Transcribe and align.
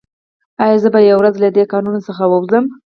ایا 0.63 0.77
زه 0.83 0.89
به 0.93 0.99
یوه 1.01 1.19
ورځ 1.19 1.35
له 1.39 1.49
دې 1.55 1.63
کانونو 1.71 1.99
څخه 2.07 2.23
ووځم 2.27 2.65